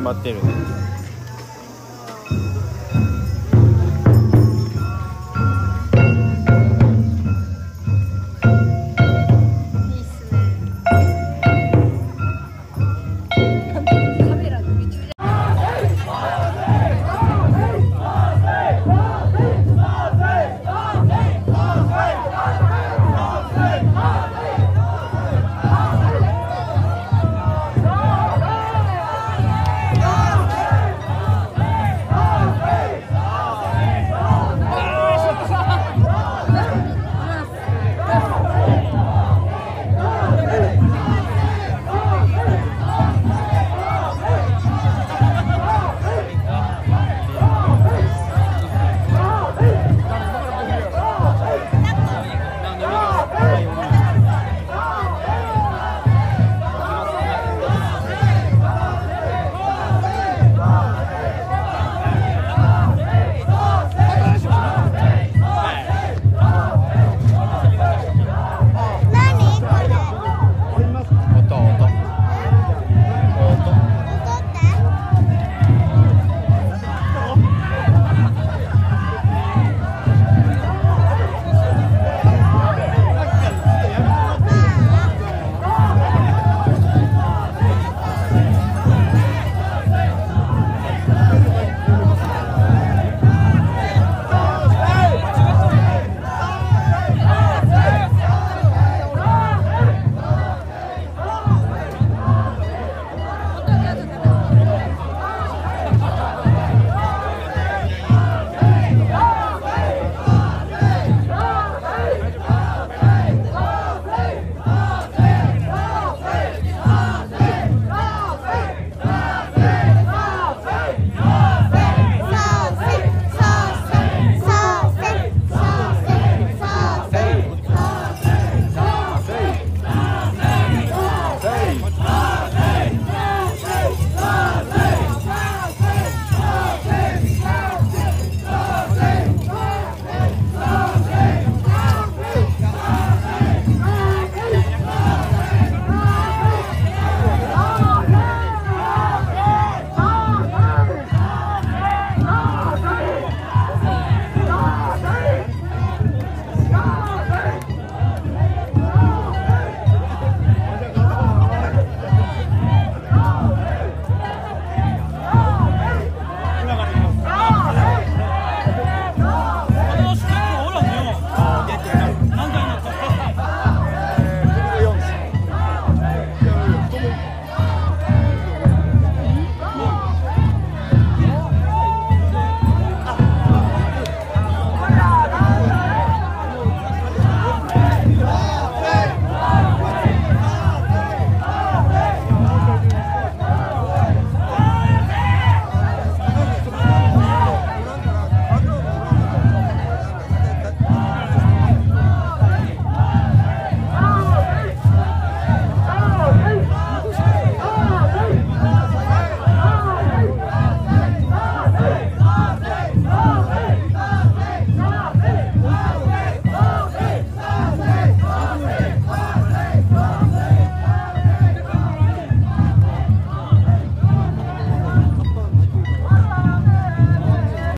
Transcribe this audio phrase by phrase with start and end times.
[0.00, 0.89] 頑張ってる。